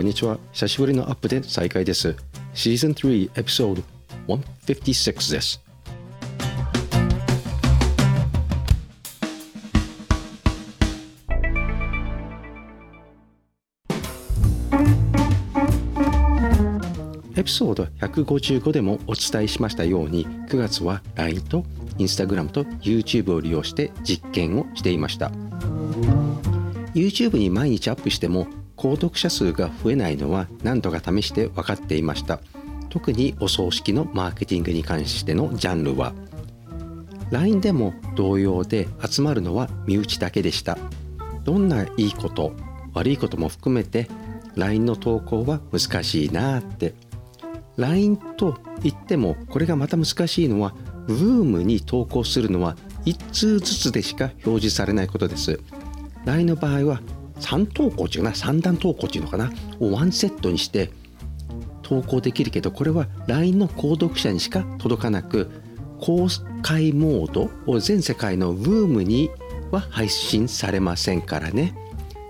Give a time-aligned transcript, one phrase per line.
[0.00, 0.38] こんにちは。
[0.52, 2.16] 久しぶりのアップで再開です。
[2.54, 3.82] シーズン3エピソード
[4.66, 5.60] 156です。
[17.36, 21.64] エピソード155でもお伝えしましたように9月は LINE と
[21.98, 25.30] Instagram と YouTube を利用して実験をしていました。
[26.94, 28.46] YouTube に毎日アップしても
[28.80, 32.40] 購読者数が増えないのは何度か試して分かっていました。
[32.88, 36.14] 特にお葬式のマーケティングに関してのジャンルは。
[37.30, 40.78] LINE でも同様で集まるのは身内だけでした。
[41.44, 42.54] どんないいこと
[42.94, 44.08] 悪いことも含めて
[44.56, 46.94] LINE の投稿は難しいなって。
[47.76, 50.74] LINE と言ってもこれがまた難しいのは
[51.06, 55.60] Room に投稿するのは1通ずつでしか表示されないことです。
[56.24, 57.02] LINE の場合は
[57.40, 59.50] 3投稿っていうかな？3段投稿っていうのかな？
[59.80, 60.90] をワンセットにして
[61.82, 65.50] 投稿できるけどこれは LINE の購読者にしか届かなく
[66.00, 66.28] 公
[66.62, 69.30] 開モードを全世界の Room に
[69.70, 71.74] は配信されませんからね。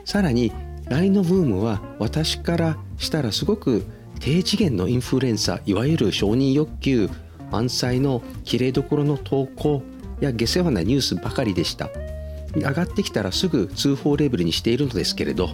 [0.05, 0.53] さらに
[0.89, 3.85] LINE の Room は私からしたらすごく
[4.19, 7.09] 低次元のインフルエンサーいわゆる承認欲求
[7.51, 9.83] 満載のきれいどころの投稿
[10.21, 11.89] や下世話なニュースばかりでした。
[12.55, 15.51] 上がってきたらすぐ通報レベルにしているのですけれど、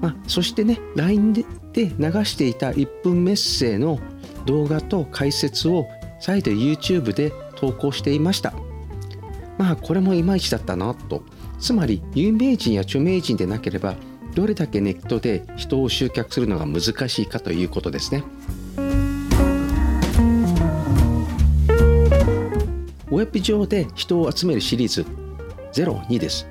[0.00, 1.84] まあ、そしてね LINE で流
[2.24, 3.98] していた1分メッセージの
[4.46, 5.86] 動画と解説を
[6.20, 8.52] 再度 YouTube で投稿していました。
[9.58, 11.24] まあこれもいまいちだったなと。
[11.58, 13.94] つまり有名人や著名人でなければ
[14.34, 18.24] どれだけネットで人を集客するのが難しいかということですね。
[23.10, 25.06] ウェブ上で人を集めるシリーズ。
[25.72, 26.46] 02です。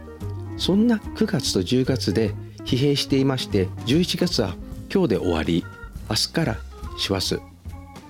[0.58, 2.34] そんな9月と10月で
[2.66, 4.56] 疲弊していまして11月は
[4.94, 5.66] 今日で終わり。
[6.10, 6.58] 明日から
[6.98, 7.40] します。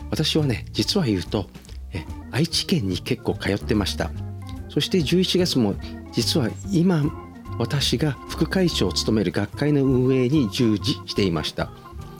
[0.10, 1.46] 私はね実は言うと
[1.94, 4.12] え愛知県に結構通ってました。
[4.70, 5.76] そして11月も
[6.12, 7.04] 実は今
[7.60, 11.70] 私が副会長を務める学会の運営に従事していました。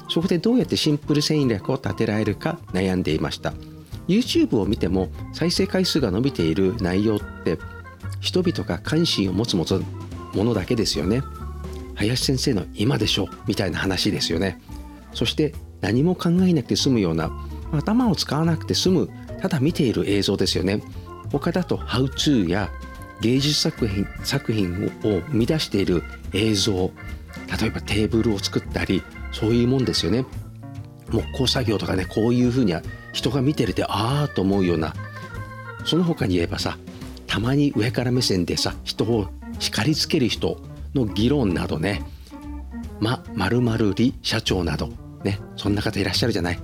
[0.10, 3.54] そこでどうやってシンプル戦略を立てられるか悩んでいました。
[4.08, 7.58] YouTube を見ても再生回数が伸びている内容って
[8.20, 9.66] 人々が関心を持つも
[10.36, 11.22] のだけですよね。
[11.96, 14.60] 林先生の今でしょみたいな話ですよね。
[15.14, 17.32] そして何も考えなくて済むような
[17.72, 19.10] 頭を使わなくて済む
[19.42, 20.82] ただ見ている映像ですよね。
[21.32, 22.70] 他だと How to や
[23.22, 26.92] 芸術作品作品を生み出している映像
[27.60, 30.26] 例えばテーブルを作ったりそういうもんですよね。
[31.10, 32.82] 木工作業とかねこういうふうには
[33.14, 34.94] 人が見てるてああと思うような
[35.86, 36.78] その他に言えばさ
[37.32, 40.58] たまに上から目線でさ人を叱りつける人
[40.94, 42.04] の議論などね。
[43.00, 44.90] まるまるり社長など
[45.24, 46.60] ねそんな方いらっしゃるじゃない。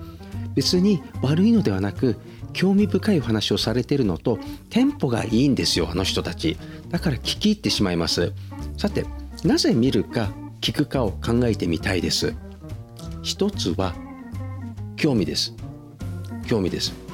[0.56, 2.18] 別に悪いのではなく
[2.52, 4.40] 興味深いお話をされてるのと
[4.70, 6.58] テンポがいいんですよあの人たち。
[6.90, 8.34] だから聞き入ってしまいます。
[8.78, 9.06] さて
[9.46, 12.34] なぜ見るか聞くかを考えてみたいです。
[13.24, 13.96] 一つは
[14.98, 15.54] 興味です。
[16.46, 17.07] 興味です。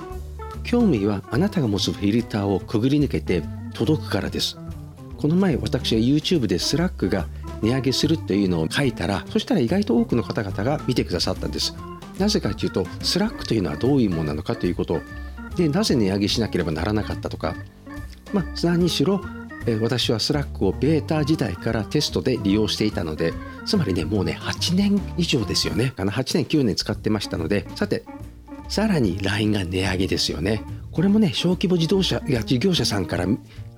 [0.63, 3.43] 興味はあなたが持つフィルターをくぐり抜けて
[3.73, 4.57] 届くからです。
[5.17, 7.27] この前私は YouTube で Slack が
[7.61, 11.75] 値上げするというのを書いたらそしたら意外と多くの方々が見てくださったんです。
[12.19, 14.99] なぜかというと Slack というのはどういうものなのかということ。
[15.55, 17.55] でなぜ値上げしなければならなかったとか。
[18.33, 19.21] まあ何しろ。
[19.81, 23.33] 私は Slack をベータ時代からテストで利用していたので
[23.65, 25.93] つまりねもうね8年以上ですよね。
[25.95, 27.65] 8年9年使ってましたので。
[27.75, 28.03] さて
[28.69, 30.63] さらに LINE が値上げですよね。
[30.91, 33.25] これもね小規模自動車や事業者さんから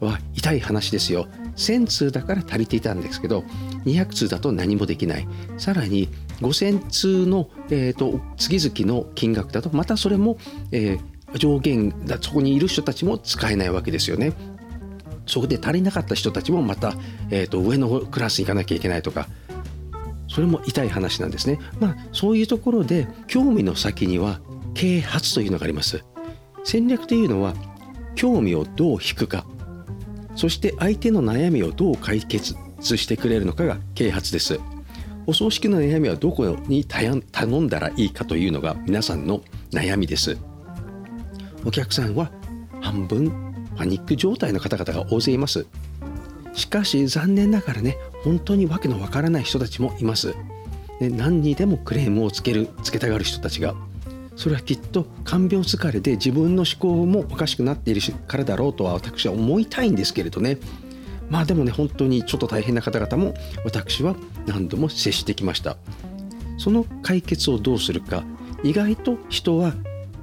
[0.01, 1.27] は痛い話ですよ。
[1.55, 3.45] 1000通だから足りていたんですけど
[3.85, 5.27] 200通だと何もできない。
[5.57, 6.09] さらに
[6.41, 10.37] 5000通の、えーと、月々の金額だとまたそれも、
[10.71, 14.33] えー、上限だそこにいる人たちも使えないわけですよね。
[15.25, 16.93] そこで足りなかった人たちもまた、
[17.31, 19.27] えーと上のクラスに行かなきゃいけないとか。
[20.27, 21.59] それも痛い話なんですね。
[21.79, 24.41] まあそういうところで興味の先には
[24.75, 26.03] 啓発というのがあります。
[26.63, 27.53] 戦略というのは
[28.15, 29.45] 興味をどう引くか
[30.35, 34.59] そして相手の悩みをどう解決してくれるのかが啓発です。
[35.27, 39.41] お葬式の悩みはどこに頼んだらいいかというのが皆さんの
[39.71, 40.37] 悩みです。
[41.65, 42.31] お客さんは
[42.81, 43.31] 半分
[43.75, 45.65] パニック状態の方々が大勢います。
[46.53, 50.35] しかし残念ながらね本当に訳のわからない人たちもいます。
[50.99, 53.73] で何にでもクレームをつけるつけたがる人たちが
[54.35, 60.57] それはきっと看病疲れで自分の思考もおかしくなっているからだろうとは私は思いたいんですけれどね。
[61.29, 63.33] まあでもね本当にちょっと大変な方々も
[63.63, 64.15] 私は
[64.45, 65.77] 何度も接してきました。
[66.57, 68.23] その解決をどうするか。
[68.63, 69.73] 意外と人は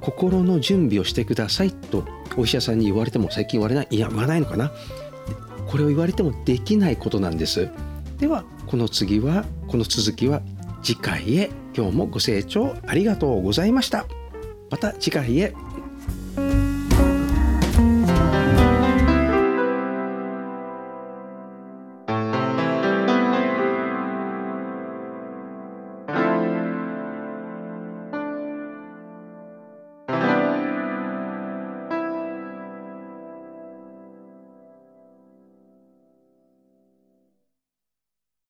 [0.01, 2.05] 心の準備をしてくださいと
[2.35, 3.87] お医者さんに言われても最近言われない。
[3.89, 4.71] いや言わないのかな。
[5.67, 7.69] これを言われてもできないことなんです。
[8.19, 10.41] ではこの次はこの続きは
[10.83, 11.62] 次回へ。
[11.75, 14.05] 今日もご清聴ありがとうございました。
[14.69, 15.53] また次回へ。